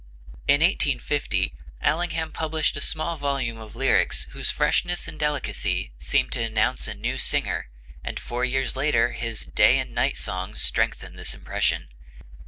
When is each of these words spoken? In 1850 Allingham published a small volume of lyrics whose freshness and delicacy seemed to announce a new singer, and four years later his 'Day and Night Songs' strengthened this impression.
In 0.47 0.61
1850 0.61 1.53
Allingham 1.83 2.31
published 2.31 2.75
a 2.75 2.81
small 2.81 3.17
volume 3.17 3.59
of 3.59 3.75
lyrics 3.75 4.23
whose 4.31 4.49
freshness 4.49 5.07
and 5.07 5.19
delicacy 5.19 5.91
seemed 5.99 6.31
to 6.31 6.41
announce 6.41 6.87
a 6.87 6.95
new 6.95 7.19
singer, 7.19 7.67
and 8.03 8.19
four 8.19 8.43
years 8.43 8.75
later 8.75 9.11
his 9.11 9.45
'Day 9.45 9.77
and 9.77 9.93
Night 9.93 10.17
Songs' 10.17 10.59
strengthened 10.63 11.19
this 11.19 11.35
impression. 11.35 11.89